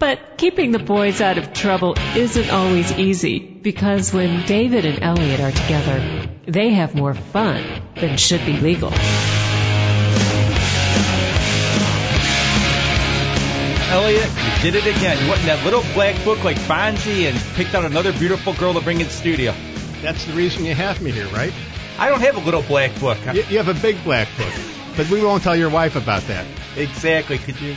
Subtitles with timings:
[0.00, 5.40] But keeping the boys out of trouble isn't always easy because when David and Elliot
[5.40, 7.62] are together, they have more fun
[7.96, 8.90] than should be legal.
[13.90, 14.30] Elliot,
[14.64, 15.22] you did it again.
[15.22, 18.72] You went in that little black book like Fonzie and picked out another beautiful girl
[18.72, 19.52] to bring in studio.
[20.00, 21.52] That's the reason you have me here, right?
[21.98, 23.18] I don't have a little black book.
[23.34, 24.54] You, you have a big black book,
[24.96, 26.46] but we won't tell your wife about that.
[26.78, 27.36] Exactly.
[27.36, 27.74] Could you?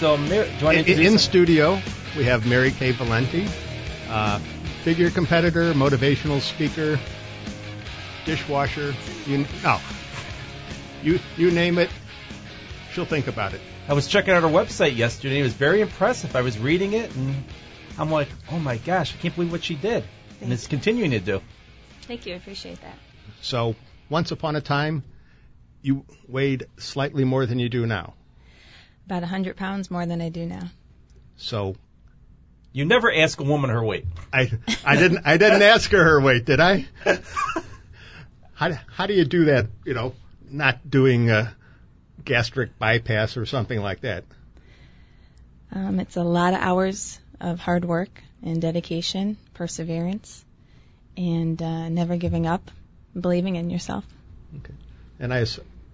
[0.00, 1.78] So, Mar- do you want to In, in studio,
[2.16, 3.46] we have Mary Kay Valenti,
[4.08, 4.38] uh,
[4.82, 6.98] figure competitor, motivational speaker,
[8.24, 8.94] dishwasher.
[9.26, 9.78] You no,
[11.02, 11.90] you you name it,
[12.92, 13.60] she'll think about it.
[13.90, 15.40] I was checking out her website yesterday.
[15.40, 16.34] It was very impressive.
[16.34, 17.34] I was reading it, and
[17.98, 20.02] I'm like, oh my gosh, I can't believe what she did,
[20.40, 21.42] and it's continuing to do.
[22.04, 22.32] Thank you.
[22.32, 22.96] I appreciate that.
[23.42, 23.76] So
[24.08, 25.04] once upon a time,
[25.82, 28.14] you weighed slightly more than you do now.
[29.10, 30.70] About a 100 pounds more than I do now.
[31.36, 31.74] So
[32.72, 34.04] You never ask a woman her weight.
[34.32, 34.52] I
[34.84, 36.86] I didn't I didn't ask her her weight, did I?
[38.54, 39.66] How how do you do that?
[39.84, 40.14] You know,
[40.48, 41.56] not doing a
[42.24, 44.22] gastric bypass or something like that.
[45.72, 50.44] Um, it's a lot of hours of hard work and dedication, perseverance,
[51.16, 52.70] and uh, never giving up,
[53.18, 54.04] believing in yourself.
[54.58, 54.74] Okay.
[55.18, 55.44] And I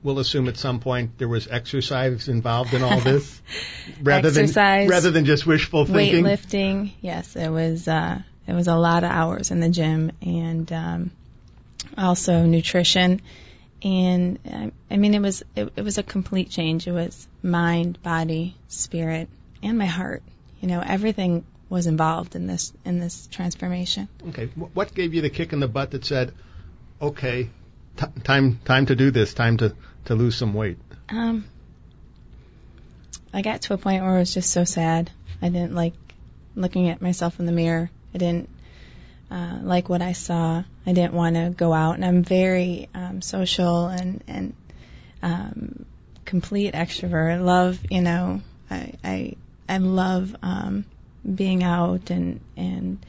[0.03, 3.41] will assume at some point there was exercise involved in all this,
[4.03, 6.25] rather Exercise, than rather than just wishful thinking.
[6.25, 7.89] Weightlifting, yes, it was.
[7.89, 11.11] Uh, it was a lot of hours in the gym, and um,
[11.99, 13.21] also nutrition.
[13.83, 16.87] And I, I mean, it was it, it was a complete change.
[16.87, 19.29] It was mind, body, spirit,
[19.63, 20.23] and my heart.
[20.61, 24.09] You know, everything was involved in this in this transformation.
[24.29, 26.33] Okay, what gave you the kick in the butt that said,
[27.03, 27.51] "Okay,
[27.97, 29.75] t- time time to do this, time to
[30.07, 30.79] to lose some weight"?
[31.09, 31.45] Um,
[33.33, 35.11] I got to a point where I was just so sad.
[35.43, 35.95] I didn't like
[36.55, 37.91] looking at myself in the mirror.
[38.15, 38.49] I didn't
[39.31, 40.63] uh, like what I saw.
[40.87, 44.55] I didn't want to go out, and I'm very um, social and and
[45.23, 45.87] um,
[46.25, 47.33] complete extrovert.
[47.33, 48.41] I love, you know,
[48.71, 49.37] I I,
[49.69, 50.85] I love um,
[51.35, 53.05] being out and and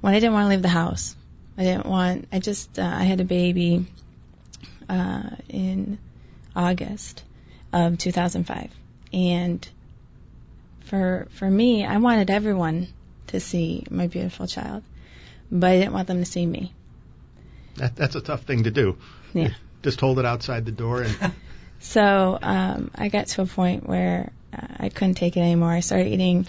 [0.00, 1.16] when I didn't want to leave the house.
[1.56, 2.28] I didn't want.
[2.32, 3.86] I just uh, I had a baby
[4.88, 5.98] uh, in
[6.54, 7.22] August
[7.72, 8.70] of 2005,
[9.12, 9.68] and
[10.84, 12.88] for for me, I wanted everyone
[13.28, 14.82] to see my beautiful child,
[15.50, 16.72] but I didn't want them to see me.
[17.76, 18.98] That, that's a tough thing to do.
[19.32, 19.50] Yeah.
[19.82, 21.32] Just hold it outside the door and
[21.84, 25.70] So um, I got to a point where uh, I couldn't take it anymore.
[25.70, 26.46] I started eating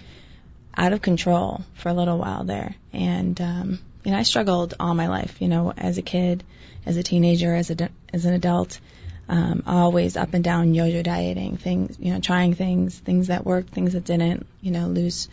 [0.77, 4.93] out of control for a little while there, and um, you know I struggled all
[4.93, 5.41] my life.
[5.41, 6.43] You know, as a kid,
[6.85, 8.79] as a teenager, as a as an adult,
[9.27, 13.69] um, always up and down yo-yo dieting, things you know, trying things, things that worked,
[13.73, 14.45] things that didn't.
[14.61, 15.29] You know, lose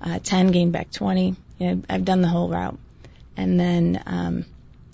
[0.00, 1.34] uh, 10, gain back 20.
[1.58, 2.78] You know, I've done the whole route,
[3.36, 4.44] and then um,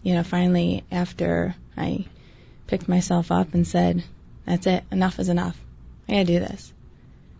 [0.03, 2.07] you know, finally after I
[2.67, 4.05] picked myself up and said,
[4.47, 4.85] that's it.
[4.91, 5.59] Enough is enough.
[6.09, 6.73] I gotta do this.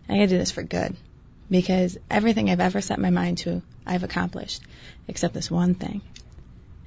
[0.07, 0.95] I gotta do this for good.
[1.49, 4.61] Because everything I've ever set my mind to, I've accomplished.
[5.07, 6.01] Except this one thing.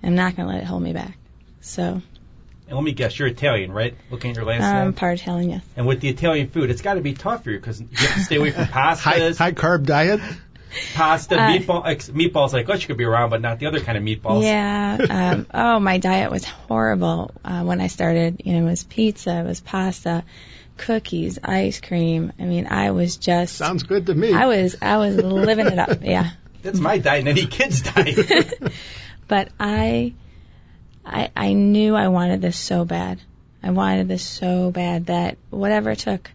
[0.03, 1.16] I'm not gonna let it hold me back.
[1.61, 2.03] So,
[2.72, 3.94] And let me guess, you're Italian, right?
[4.10, 4.93] Looking at your last um, name.
[4.94, 5.62] part Italian, yes.
[5.77, 8.15] And with the Italian food, it's got to be tough for you because you have
[8.15, 10.21] to stay away from high, pastas, high carb diet.
[10.94, 12.55] pasta, Uh, meatball, ex- meatballs.
[12.55, 14.44] Like, oh, you could be around, but not the other kind of meatballs.
[14.44, 14.97] Yeah.
[15.11, 18.41] Um, oh, my diet was horrible uh, when I started.
[18.43, 20.25] You know, it was pizza, it was pasta,
[20.78, 22.32] cookies, ice cream.
[22.38, 23.55] I mean, I was just.
[23.55, 24.32] Sounds good to me.
[24.32, 26.03] I was I was living it up.
[26.03, 26.31] Yeah.
[26.62, 28.55] That's my diet and any kid's diet.
[29.29, 30.14] but I,
[31.04, 33.20] I, I knew I wanted this so bad.
[33.62, 36.31] I wanted this so bad that whatever it took.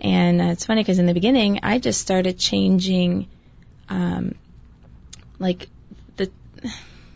[0.00, 3.28] And uh, it's funny because in the beginning, I just started changing,
[3.88, 4.34] um,
[5.38, 5.68] like
[6.16, 6.30] the,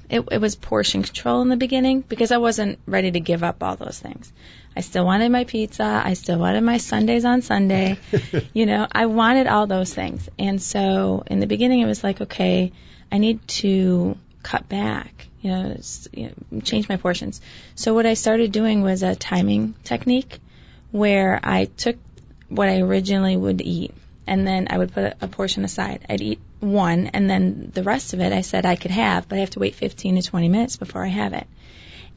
[0.09, 3.63] it, it was portion control in the beginning because I wasn't ready to give up
[3.63, 4.33] all those things.
[4.77, 6.03] I still wanted my pizza.
[6.05, 7.99] I still wanted my sundaes on Sunday.
[8.53, 10.29] you know, I wanted all those things.
[10.39, 12.73] And so in the beginning, it was like, okay,
[13.11, 15.77] I need to cut back, you know,
[16.13, 17.41] you know, change my portions.
[17.75, 20.41] So what I started doing was a timing technique
[20.91, 21.97] where I took
[22.49, 23.95] what I originally would eat
[24.29, 26.05] and then I would put a, portion aside.
[26.09, 29.37] I'd eat one, and then the rest of it I said I could have, but
[29.37, 31.47] I have to wait 15 to 20 minutes before I have it.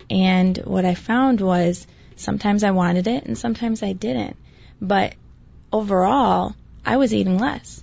[0.10, 1.88] And what I found was
[2.18, 4.36] sometimes I wanted it and sometimes I didn't.
[4.82, 5.14] But
[5.72, 6.54] overall,
[6.86, 7.82] I was eating less.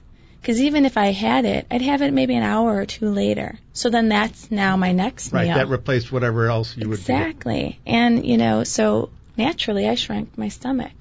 [0.49, 3.59] Because even if I had it, I'd have it maybe an hour or two later.
[3.75, 5.57] So then that's now my next Right, meal.
[5.57, 7.13] that replaced whatever else you would do.
[7.13, 7.79] Exactly.
[7.87, 10.95] And, you know, so naturally I shrank my stomach.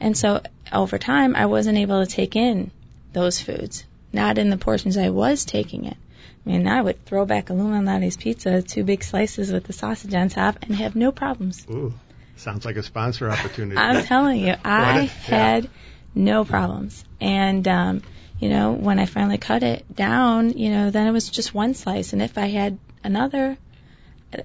[0.00, 0.40] And so
[0.72, 2.70] over time I wasn't able to take in
[3.12, 3.84] those foods.
[4.10, 5.98] Not in the portions I was taking it.
[6.46, 9.74] I mean, I would throw back a Lou Malnati's pizza, two big slices with the
[9.74, 11.66] sausage on top, and have no problems.
[11.68, 11.92] Ooh,
[12.36, 13.76] sounds like a sponsor opportunity.
[13.76, 15.68] I'm telling you, I had
[16.14, 17.04] no problems.
[17.20, 18.02] And, um,
[18.40, 21.74] you know, when I finally cut it down, you know, then it was just one
[21.74, 22.12] slice.
[22.12, 23.56] And if I had another,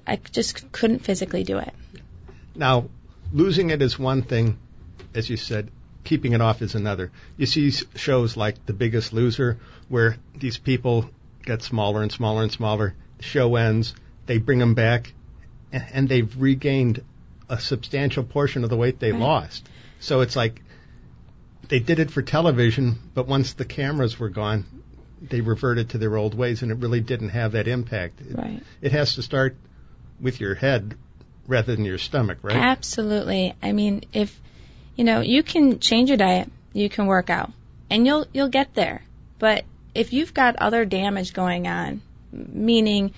[0.06, 1.72] I just couldn't physically do it.
[2.54, 2.88] Now,
[3.32, 4.58] losing it is one thing,
[5.14, 5.70] as you said.
[6.04, 7.10] Keeping it off is another.
[7.38, 9.58] You see shows like The Biggest Loser,
[9.88, 11.08] where these people
[11.44, 12.94] get smaller and smaller and smaller.
[13.18, 13.94] The show ends,
[14.26, 15.12] they bring them back,
[15.72, 17.02] and they've regained
[17.48, 19.20] a substantial portion of the weight they Right.
[19.20, 19.68] lost.
[20.00, 20.60] So it's like
[21.68, 24.64] they did it for television, but once the cameras were gone,
[25.20, 28.20] they reverted to their old ways, and it really didn't have that impact.
[28.20, 28.62] It, Right.
[28.80, 29.56] it has to start
[30.20, 30.94] with your head
[31.46, 32.56] rather than your stomach, right?
[32.56, 33.54] Absolutely.
[33.62, 34.38] I mean, if
[34.96, 37.50] you know, you can change your diet, you can work out,
[37.90, 39.02] and you'll you'll get there.
[39.38, 39.64] But
[39.94, 42.00] if you've got other damage going on,
[42.32, 43.12] meaning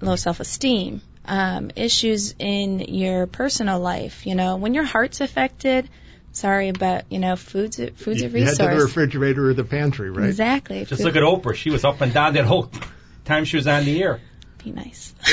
[0.00, 5.88] low self-esteem, um, issues in your personal life, you know, when your heart's affected,
[6.38, 9.54] sorry, but you know, food's a, food's you, a you head to the refrigerator or
[9.54, 10.26] the pantry, right?
[10.28, 10.84] Exactly.
[10.84, 11.54] Just Food- look at Oprah.
[11.54, 12.70] She was up and down that whole
[13.24, 14.20] time she was on the air.
[14.64, 15.14] Be nice.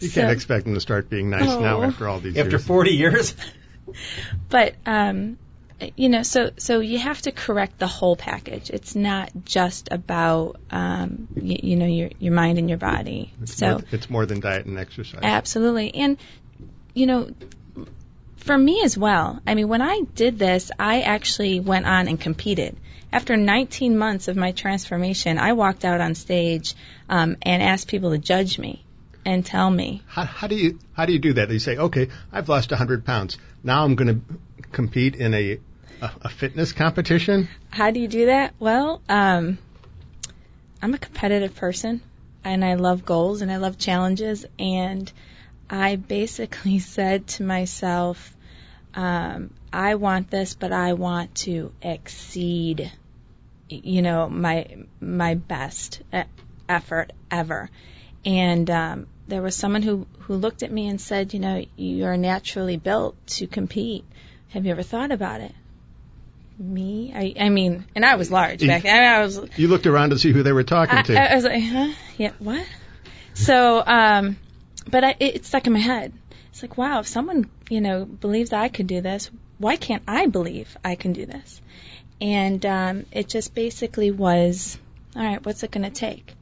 [0.00, 1.82] You So- can't expect them to start being nice now Oh.
[1.82, 2.64] after all these After years.
[2.66, 3.34] 40 years,
[4.48, 5.38] but um
[5.96, 10.56] you know so so you have to correct the whole package it's not just about
[10.70, 14.24] um you, you know your your mind and your body It's, so more, it's more
[14.26, 15.20] than diet and exercise.
[15.22, 16.16] absolutely and
[16.94, 17.28] you know
[18.36, 22.20] for me as well i mean when i did this i actually went on and
[22.20, 22.76] competed
[23.12, 26.74] after 19 months of my transformation i walked out on stage
[27.08, 28.84] um, and asked people to judge me
[29.24, 31.50] and tell me How, how do you how do you do that?
[31.50, 33.38] You say, okay, I've lost 100 pounds.
[33.62, 35.58] Now I'm going to compete in a,
[36.00, 37.48] a a fitness competition.
[37.70, 38.54] How do you do that?
[38.58, 39.58] Well, um,
[40.82, 42.02] I'm a competitive person,
[42.44, 44.44] and I love goals and I love challenges.
[44.58, 45.10] And
[45.68, 48.36] I basically said to myself,
[48.94, 52.92] um, I want this, but I want to exceed,
[53.68, 56.02] you know, my my best
[56.68, 57.70] effort ever.
[58.24, 62.04] And um, there was someone who who looked at me and said, you know, you
[62.04, 64.04] are naturally built to compete.
[64.50, 65.52] Have you ever thought about it?
[66.56, 67.12] Me?
[67.12, 69.02] I, I mean, and I was large back then.
[69.02, 71.32] I was You looked around to see who they were talking I, to.
[71.32, 71.92] I was like, huh?
[72.16, 72.64] Yeah, what?
[73.34, 74.36] So, um,
[74.90, 76.12] but I, it, it stuck in my head.
[76.50, 80.26] It's like, wow, if someone, you know, believes I could do this, why can't I
[80.26, 81.60] believe I can do this?
[82.20, 84.78] And um, it just basically was,
[85.16, 86.34] all right, what's it going to take?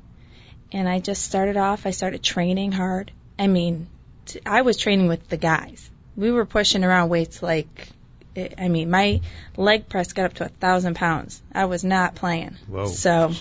[0.70, 3.10] And I just started off, I started training hard.
[3.38, 3.88] I mean,
[4.26, 5.90] t- I was training with the guys.
[6.16, 7.88] We were pushing around weights like,
[8.36, 9.20] I I mean, my
[9.56, 11.42] leg press got up to a thousand pounds.
[11.54, 12.56] I was not playing.
[12.66, 12.86] Whoa.
[12.86, 13.32] So,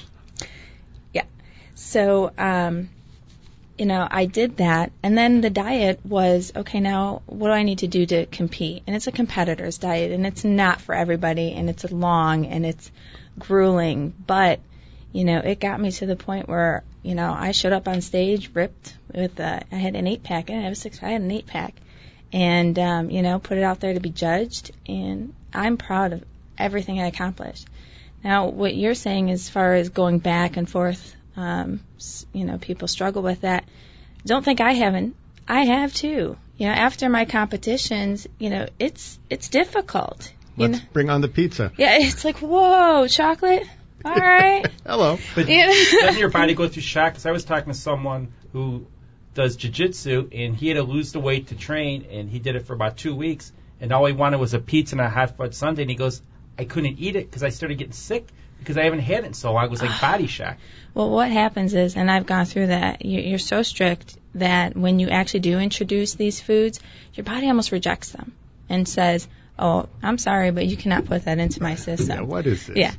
[1.13, 1.25] yeah.
[1.75, 2.89] So, um,
[3.77, 6.79] you know, I did that, and then the diet was okay.
[6.79, 8.83] Now, what do I need to do to compete?
[8.85, 12.91] And it's a competitor's diet, and it's not for everybody, and it's long and it's
[13.39, 14.13] grueling.
[14.25, 14.59] But
[15.13, 18.01] you know, it got me to the point where you know I showed up on
[18.01, 20.49] stage ripped with a, I had an eight pack.
[20.49, 21.01] and I have a six.
[21.01, 21.75] I had an eight pack,
[22.31, 26.23] and um, you know, put it out there to be judged, and I'm proud of
[26.57, 27.67] everything I accomplished.
[28.23, 31.81] Now, what you're saying as far as going back and forth, um,
[32.33, 33.65] you know, people struggle with that.
[34.25, 35.15] Don't think I haven't.
[35.47, 36.37] I have too.
[36.57, 40.31] You know, after my competitions, you know, it's it's difficult.
[40.57, 40.85] Let's know?
[40.93, 41.71] bring on the pizza.
[41.77, 43.63] Yeah, it's like whoa, chocolate.
[44.05, 44.65] All right.
[44.85, 45.17] Hello.
[45.35, 45.71] But Yeah.
[46.01, 47.13] doesn't your body go through shock?
[47.13, 48.85] Because I was talking to someone who
[49.33, 52.65] does jujitsu, and he had to lose the weight to train, and he did it
[52.65, 55.53] for about two weeks, and all he wanted was a pizza and a hot fudge
[55.53, 56.21] sundae, and he goes,
[56.59, 58.27] I couldn't eat it because I started getting sick
[58.61, 59.65] because I haven't had it in so long.
[59.65, 60.57] It was like body shock.
[60.93, 64.99] Well, what happens is, and I've gone through that, you- you're so strict that when
[64.99, 66.79] you actually do introduce these foods,
[67.13, 68.31] your body almost rejects them
[68.69, 69.27] and says,
[69.59, 72.17] oh, I'm sorry, but you cannot put that into my system.
[72.17, 72.77] Yeah, what is this?
[72.77, 72.93] Yeah.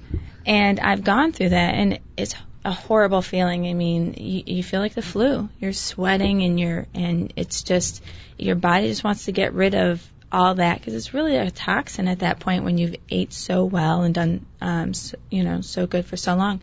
[0.46, 3.66] And I've gone through that, and it's a horrible feeling.
[3.66, 5.48] I mean, you, you feel like the flu.
[5.60, 8.02] You're sweating, and you're, and it's just
[8.38, 12.08] your body just wants to get rid of all that because it's really a toxin
[12.08, 15.86] at that point when you've ate so well and done, um, so, you know, so
[15.86, 16.62] good for so long.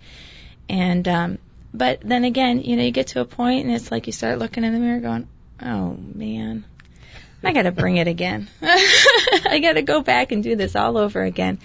[0.68, 1.38] And, um,
[1.74, 4.40] but then again, you know, you get to a point and it's like you start
[4.40, 5.28] looking in the mirror going,
[5.62, 6.66] oh man,
[7.44, 8.50] I got to bring it again.
[8.62, 11.60] I got to go back and do this all over again.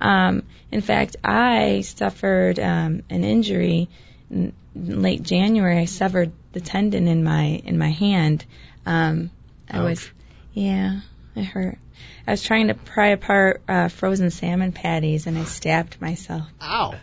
[0.00, 3.88] Um, in fact, I suffered um, an injury
[4.30, 5.78] in late January.
[5.78, 8.44] I severed the tendon in my in my hand.
[8.84, 9.30] Um,
[9.70, 9.84] I Ouch.
[9.84, 10.10] was,
[10.52, 11.00] yeah,
[11.36, 11.78] it hurt.
[12.26, 16.48] I was trying to pry apart uh, frozen salmon patties, and I stabbed myself.
[16.60, 16.94] Ow.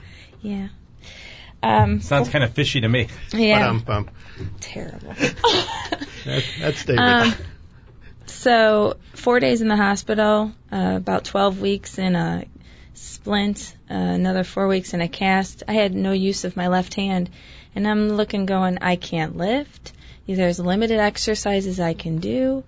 [0.42, 0.68] Yeah.
[1.62, 3.08] Um, Sounds kind of fishy to me.
[3.32, 4.10] yeah, Ba-dum, bum.
[4.60, 5.13] terrible.
[6.25, 7.00] That, that's David.
[7.00, 7.34] Um,
[8.28, 12.46] so four days in the hospital, uh, about 12 weeks in a
[12.94, 15.63] splint, uh, another four weeks in a cast.
[15.68, 17.30] I had no use of my left hand,
[17.75, 19.92] and I'm looking, going, I can't lift.
[20.25, 22.63] There's limited exercises I can do.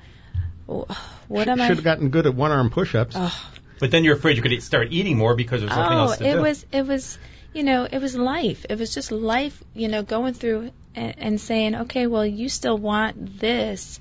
[1.28, 1.76] What am Should I?
[1.76, 3.16] have gotten good at one arm push ups.
[3.18, 6.18] Oh, But then you're afraid you could start eating more because there's nothing oh, else
[6.18, 6.42] to it do.
[6.42, 7.18] was it was
[7.54, 8.66] you know it was life.
[8.70, 9.64] It was just life.
[9.74, 14.00] You know, going through and, and saying, okay, well, you still want this.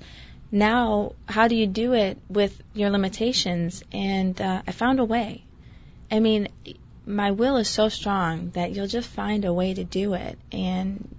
[0.51, 3.83] Now, how do you do it with your limitations?
[3.91, 5.43] And uh, I found a way.
[6.11, 6.47] I mean,
[7.05, 11.13] my will is so strong that you'll just find a way to do it, and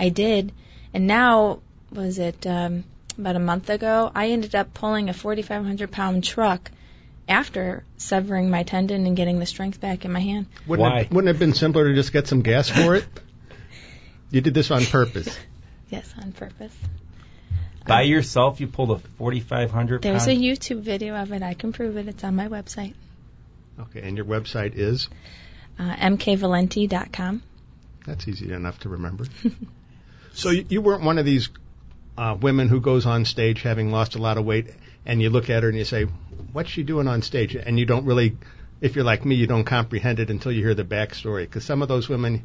[0.00, 0.52] I did.
[0.92, 1.60] And now,
[1.92, 2.84] was it um,
[3.18, 4.10] about a month ago?
[4.14, 6.70] I ended up pulling a 4,500 pound truck
[7.28, 10.46] after severing my tendon and getting the strength back in my hand.
[10.66, 11.00] Wouldn't Why?
[11.00, 13.04] It, wouldn't it have been simpler to just get some gas for it?
[14.30, 15.38] You did this on purpose.
[15.90, 16.74] Yes, on purpose.
[17.86, 20.38] By yourself, you pulled a 4,500 There's pound.
[20.38, 21.42] a YouTube video of it.
[21.42, 22.08] I can prove it.
[22.08, 22.94] It's on my website,
[23.78, 25.10] Okay, and your website is?
[25.78, 27.42] uh, mkvalenti.com.
[28.06, 29.26] That's easy enough to remember.
[30.32, 31.50] so you, you weren't one of these
[32.16, 34.66] uh, women who goes on stage having lost a lot of weight,
[35.06, 36.04] and you look at her and you say,
[36.52, 38.36] "What's she doing on stage?" And you don't really,
[38.80, 41.44] if you're like me, you don't comprehend it until you hear the backstory.
[41.44, 42.44] Because some of those women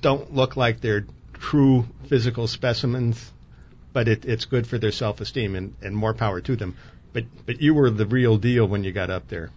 [0.00, 3.32] don't look like they're true physical specimens,
[3.92, 6.76] but it, it's good for their self-esteem, and, and more power to them.
[7.12, 9.50] But but you were the real deal when you got up there.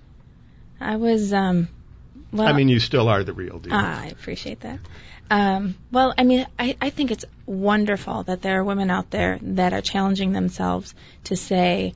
[0.80, 1.70] I was, um,
[2.34, 3.74] well, I mean, you still are the real deal.
[3.74, 4.80] Ah, I appreciate that.
[5.30, 9.40] Um, well, I mean, I, I think it's wonderful that there are women out there
[9.42, 10.94] that are challenging themselves
[11.26, 11.94] to say,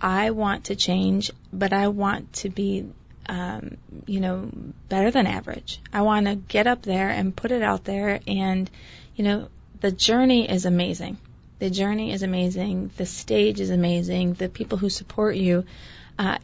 [0.00, 2.86] I want to change, but I want to be,
[3.26, 4.50] um, you know,
[4.88, 5.80] better than average.
[5.92, 8.20] I want to get up there and put it out there.
[8.26, 8.70] And,
[9.16, 9.48] you know,
[9.80, 11.18] the journey is amazing.
[11.58, 12.92] The journey is amazing.
[12.96, 14.34] The stage is amazing.
[14.34, 15.64] The people who support you.
[16.18, 16.38] Uh,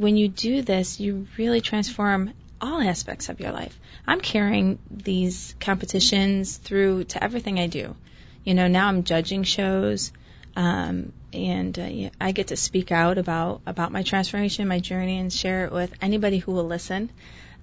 [0.00, 3.78] when you do this, you really transform all aspects of your life.
[4.06, 7.94] I'm carrying these competitions through to everything I do.
[8.44, 10.12] You know, now I'm judging shows,
[10.56, 15.32] um, and uh, I get to speak out about about my transformation, my journey, and
[15.32, 17.10] share it with anybody who will listen.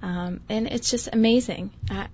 [0.02, 1.72] Um, and it's just amazing.
[1.90, 2.08] Uh,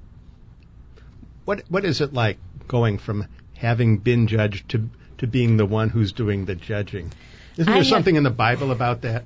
[1.46, 2.38] What what is it like
[2.68, 3.26] going from
[3.56, 7.12] having been judged to to being the one who's doing the judging?
[7.58, 9.26] Isn't I there have- something in the Bible about that?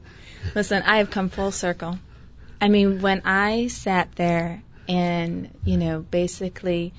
[0.53, 1.97] Listen, I have come full circle.
[2.61, 6.93] I mean, when I sat there and, you know, basically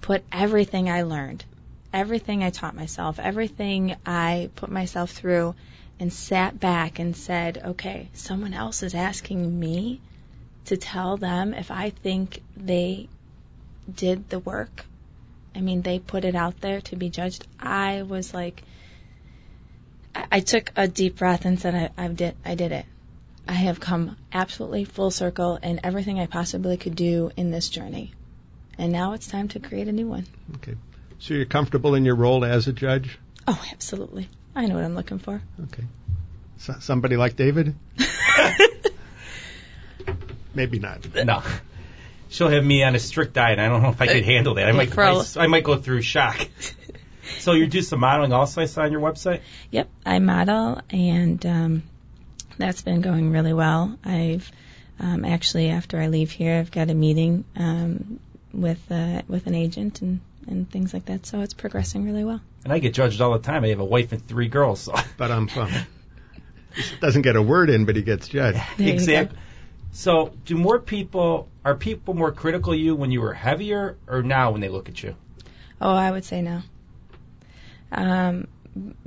[0.00, 1.44] put everything I learned,
[1.92, 5.54] everything I taught myself, everything I put myself through,
[5.98, 10.00] and sat back and said, okay, someone else is asking me
[10.66, 13.08] to tell them if I think they
[13.92, 14.84] did the work.
[15.54, 17.46] I mean, they put it out there to be judged.
[17.58, 18.62] I was like,
[20.14, 22.86] I I took a deep breath and said, I, I did, I did it.
[23.48, 28.12] I have come absolutely full circle in everything I possibly could do in this journey.
[28.78, 30.26] And now it's time to create a new one.
[30.56, 30.74] Okay.
[31.18, 33.18] So you're comfortable in your role as a judge?
[33.46, 34.28] Oh, absolutely.
[34.54, 35.42] I know what I'm looking for.
[35.64, 35.84] Okay.
[36.58, 37.74] So, somebody like David?
[40.54, 41.14] Maybe not.
[41.14, 41.42] No.
[42.28, 43.58] She'll have me on a strict diet.
[43.58, 44.68] I don't know if I could uh, handle that.
[44.68, 46.48] I might, For a- I, I might go through shock.
[47.38, 49.40] so you do some modeling also, I saw on your website?
[49.70, 51.82] Yep, I model, and um,
[52.58, 53.96] that's been going really well.
[54.04, 54.50] I've
[54.98, 58.20] um, actually, after I leave here, I've got a meeting um,
[58.52, 61.26] with uh, with an agent and and things like that.
[61.26, 62.40] So it's progressing really well.
[62.64, 63.64] And I get judged all the time.
[63.64, 64.80] I have a wife and three girls.
[64.80, 64.94] So.
[65.16, 65.72] But I'm um,
[67.00, 68.60] doesn't get a word in, but he gets judged.
[68.76, 69.38] There Exactly.
[69.92, 74.22] So, do more people are people more critical of you when you were heavier, or
[74.22, 75.16] now when they look at you?
[75.80, 76.62] Oh, I would say no.
[77.92, 78.46] Um,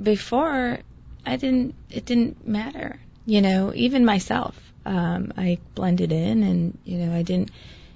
[0.02, 0.78] before,
[1.24, 1.74] I didn't.
[1.90, 2.98] It didn't matter.
[3.26, 7.50] You know, even myself, um, I blended in, and you know, I didn't.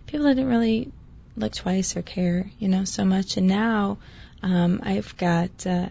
[0.07, 0.91] People didn't really
[1.37, 3.37] look twice or care, you know, so much.
[3.37, 3.99] And now,
[4.43, 5.67] um, I've got.
[5.67, 5.89] Uh,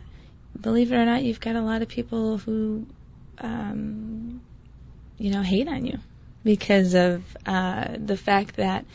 [0.60, 2.88] believe it or not, you've got a lot of people who
[3.39, 4.42] um,
[5.18, 6.00] you know, hate on you
[6.44, 8.86] because of uh, the fact that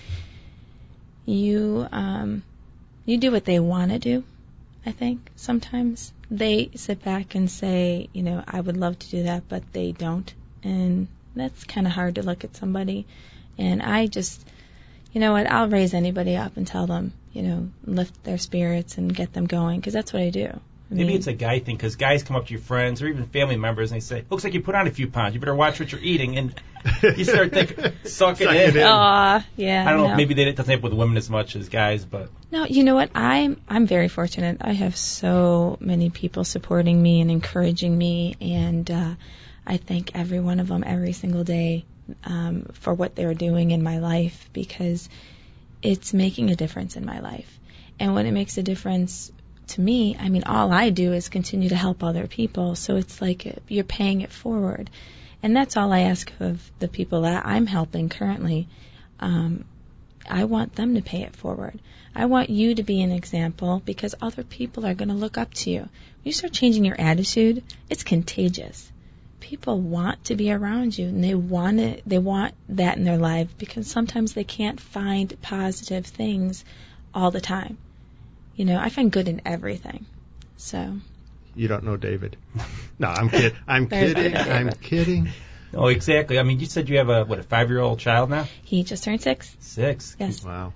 [1.26, 2.42] you um,
[3.04, 4.24] you do what they want to do.
[4.84, 9.22] I think sometimes they sit back and say, you know, I would love to do
[9.24, 13.06] that, but they don't, and that's kind of hard to look at somebody.
[13.58, 14.46] And I just,
[15.12, 18.98] you know what, I'll raise anybody up and tell them, you know, lift their spirits
[18.98, 20.58] and get them going because that's what I do.
[20.92, 23.08] I Maybe mean, it's a guy thing because guys come up to your friends or
[23.08, 25.32] even family members and they say, "Looks like you put on a few pounds.
[25.32, 26.54] You better watch what you're eating." And
[27.16, 28.82] you start thinking, "Suck it Suck in." it in.
[28.86, 29.84] Aw, yeah.
[29.86, 30.06] I don't know.
[30.08, 30.12] no.
[30.12, 32.84] if Maybe they it doesn't happen with women as much as guys, but No, you
[32.84, 33.10] know what?
[33.14, 34.58] I'm I'm very fortunate.
[34.60, 39.14] I have so many people supporting me and encouraging me, and uh,
[39.66, 41.86] I thank every one of them every single day
[42.24, 45.08] um, for what they're doing in my life because
[45.80, 47.58] it's making a difference in my life.
[47.98, 49.30] And when it makes a difference
[49.68, 52.74] to me, I mean, all I do is continue to help other people.
[52.74, 54.90] So it's like you're paying it forward,
[55.42, 58.68] and that's all I ask of the people that I'm helping currently.
[59.20, 59.64] Um,
[60.28, 61.80] I want them to pay it forward.
[62.14, 65.52] I want you to be an example because other people are going to look up
[65.54, 65.80] to you.
[65.80, 65.90] When
[66.24, 68.90] you start changing your attitude, it's contagious.
[69.40, 73.18] People want to be around you and they want it, they want that in their
[73.18, 76.64] life because sometimes they can't find positive things
[77.12, 77.78] all the time.
[78.56, 80.06] You know, I find good in everything.
[80.56, 80.96] So,
[81.54, 82.36] You don't know David.
[82.98, 83.58] No, I'm kidding.
[83.66, 84.36] I'm kidding.
[84.36, 85.28] I'm kidding.
[85.74, 86.38] oh, exactly.
[86.38, 88.84] I mean, you said you have a what a five year old child now, he
[88.84, 89.56] just turned 6.
[89.60, 90.16] six.
[90.20, 90.44] Yes.
[90.44, 90.72] Wow.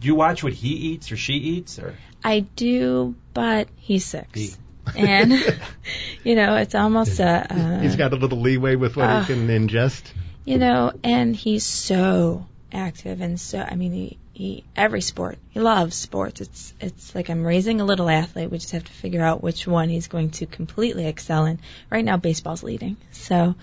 [0.00, 1.94] Do you watch what he eats or she eats or?
[2.22, 4.28] I do, but he's 6.
[4.38, 4.50] He.
[4.94, 5.32] And
[6.24, 9.34] you know, it's almost a uh, He's got a little leeway with what uh, he
[9.34, 10.02] can ingest.
[10.44, 15.38] you know, and he's so active and so I mean he, he every sport.
[15.48, 16.42] He loves sports.
[16.42, 18.50] It's it's like I'm raising a little athlete.
[18.50, 21.58] We just have to figure out which one he's going to completely excel in.
[21.90, 22.98] Right now baseball's leading.
[23.12, 23.54] So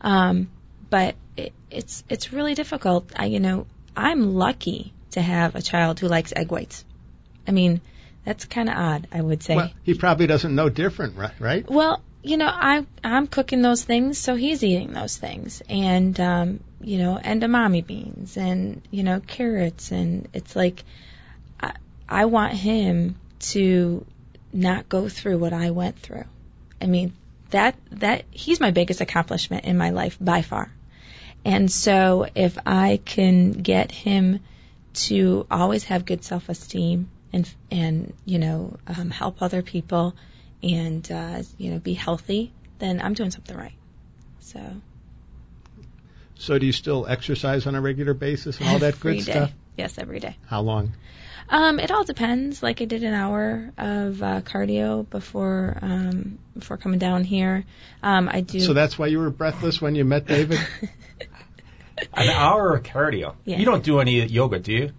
[0.00, 0.48] um
[0.88, 3.12] but it, it's it's really difficult.
[3.14, 6.82] I you know, I'm lucky to have a child who likes egg whites.
[7.46, 7.82] I mean,
[8.24, 9.56] that's kind of odd, I would say.
[9.56, 11.68] Well, he probably doesn't know different, ri- right?
[11.68, 16.60] Well, you know, I I'm cooking those things, so he's eating those things, and um,
[16.80, 20.84] you know, edamame beans, and you know, carrots, and it's like,
[21.60, 21.72] I
[22.08, 24.06] I want him to
[24.52, 26.24] not go through what I went through.
[26.80, 27.12] I mean,
[27.50, 30.70] that that he's my biggest accomplishment in my life by far,
[31.44, 34.40] and so if I can get him
[34.94, 40.14] to always have good self-esteem and and you know um, help other people
[40.62, 43.74] and uh, you know be healthy, then I'm doing something right.
[44.40, 44.60] So
[46.36, 49.32] So do you still exercise on a regular basis and all that every good day.
[49.32, 49.50] stuff?
[49.76, 50.36] Yes, every day.
[50.46, 50.92] How long?
[51.48, 52.62] Um, it all depends.
[52.62, 57.64] Like I did an hour of uh, cardio before um, before coming down here.
[58.02, 58.60] Um, I do.
[58.60, 60.58] So that's why you were breathless when you met David?
[62.14, 63.34] An hour of cardio.
[63.44, 63.58] Yeah.
[63.58, 64.92] You don't do any yoga, do you?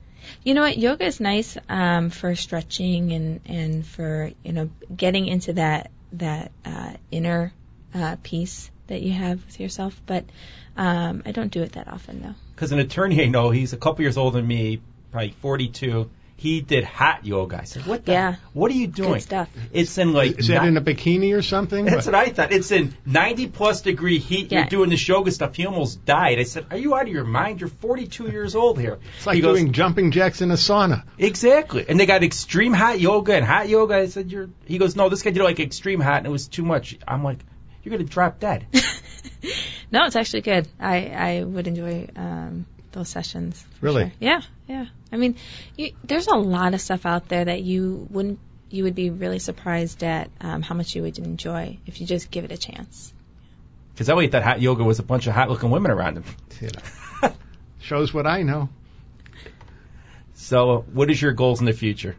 [0.44, 0.78] You know what?
[0.78, 6.52] Yoga is nice um, for stretching and and for you know getting into that that
[6.66, 7.54] uh, inner
[7.94, 10.00] uh, peace that you have with yourself.
[10.06, 10.26] But
[10.76, 12.36] um, I don't do it that often though.
[12.56, 16.10] Because an attorney I know, he's a couple years older than me, probably 42.
[16.44, 17.62] He did hot yoga.
[17.62, 18.12] I said, "What the?
[18.12, 18.36] Yeah.
[18.52, 19.50] What are you doing?" Good stuff.
[19.72, 21.86] It's in like Is that ni- in a bikini or something?
[21.86, 22.52] That's what I thought.
[22.52, 24.52] It's in 90 plus degree heat.
[24.52, 24.60] Yeah.
[24.60, 25.56] You're doing this yoga stuff.
[25.56, 26.40] He almost died.
[26.40, 27.62] I said, "Are you out of your mind?
[27.62, 31.04] You're 42 years old here." It's like he goes, doing jumping jacks in a sauna.
[31.18, 31.86] Exactly.
[31.88, 33.96] And they got extreme hot yoga and hot yoga.
[33.96, 36.50] I said, "You're." He goes, "No, this guy did like extreme hot, and it was
[36.50, 37.40] too much." I'm like,
[37.84, 38.68] "You're gonna drop dead."
[39.92, 40.68] no, it's actually good.
[40.78, 43.66] I I would enjoy um, those sessions.
[43.80, 44.04] Really?
[44.04, 44.12] sure.
[44.20, 44.86] Yeah, yeah.
[45.12, 45.36] I mean,
[45.76, 48.40] you, there's a lot of stuff out there that you wouldn't.
[48.70, 52.32] You would be really surprised at um, how much you would enjoy if you just
[52.32, 53.14] give it a chance.
[53.94, 56.24] Because that way, that hot yoga was a bunch of hot-looking women around him.
[56.60, 56.70] You
[57.22, 57.34] know.
[57.82, 58.70] Shows what I know.
[60.34, 62.16] So, what is your goals in the future?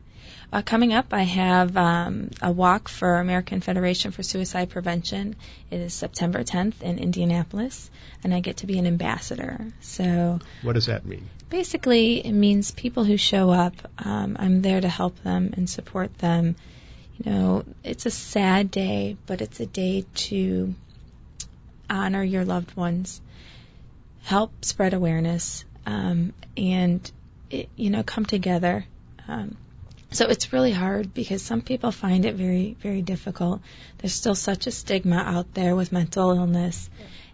[0.54, 5.34] Uh, coming up, I have um, a walk for American Federation for Suicide Prevention.
[5.68, 7.90] It is September 10th in Indianapolis,
[8.22, 9.66] and I get to be an ambassador.
[9.80, 11.28] So What does that mean?
[11.50, 16.16] basically, it means people who show up, um, I'm there to help them and support
[16.18, 16.54] them.
[17.18, 20.72] You know, it's a sad day, but it's a day to
[21.90, 23.20] honor your loved ones,
[24.22, 27.10] help spread awareness, um, and
[27.50, 28.86] it, you know, come together.
[29.26, 29.56] Um,
[30.14, 33.60] so it's really hard because some people find it very, very difficult.
[33.98, 36.88] There's still such a stigma out there with mental illness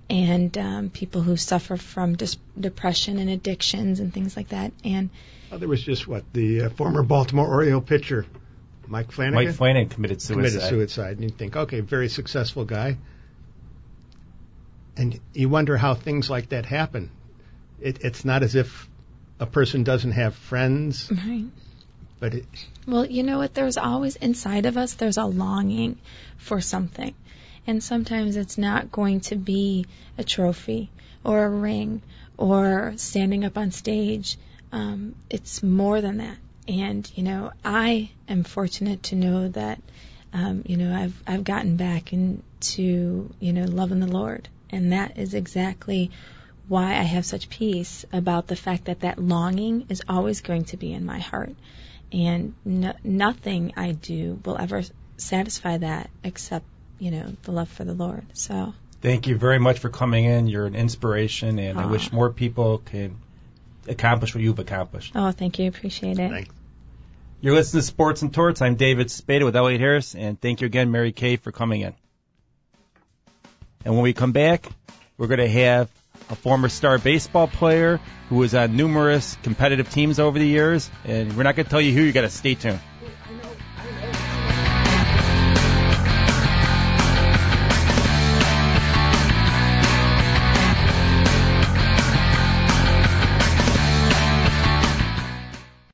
[0.09, 4.73] and um, people who suffer from dis- depression and addictions and things like that.
[4.85, 5.11] And
[5.53, 8.25] Oh, there was just what the uh, former Baltimore Oriole pitcher,
[8.87, 10.35] Mike Flanagan, Mike Flanagan committed suicide.
[10.51, 12.97] committed suicide, and you think, okay, very successful guy.
[14.97, 17.11] and you wonder how things like that happen.
[17.81, 18.89] It, it's not as if
[19.39, 21.47] a person doesn't have friends, Right.
[22.21, 22.45] But it,
[22.87, 23.55] Well, you know what?
[23.55, 25.99] There's always inside of us, there's a longing
[26.37, 27.15] for something.
[27.67, 29.87] And sometimes it's not going to be
[30.19, 30.91] a trophy
[31.25, 32.03] or a ring
[32.37, 34.37] or standing up on stage.
[34.71, 36.37] Um, it's more than that.
[36.69, 39.81] And, you know, I am fortunate to know that,
[40.33, 44.49] um, you know, I've, I've gotten back into, you know, loving the Lord.
[44.71, 46.11] And that is exactly
[46.69, 50.77] why I have such peace about the fact that that longing is always going to
[50.77, 51.55] be in my heart
[52.13, 54.83] and no, nothing I do will ever
[55.17, 56.65] satisfy that except
[56.99, 58.25] you know the love for the Lord.
[58.35, 60.47] So Thank you very much for coming in.
[60.47, 63.17] You're an inspiration, and I wish more people can
[63.89, 65.13] accomplish what you've accomplished.
[65.15, 66.31] oh, thank you, appreciate it.
[66.31, 66.55] Thanks.
[67.41, 68.61] You're listening to Sports and Torts.
[68.61, 71.95] I'm David Spada with Elliot Harris, and thank you again, Mary Kay, for coming in.
[73.87, 74.67] And when we come back,
[75.17, 75.89] we're going to have
[76.31, 81.37] a former star baseball player who was on numerous competitive teams over the years, and
[81.37, 82.03] we're not going to tell you who.
[82.03, 82.81] You got to stay tuned.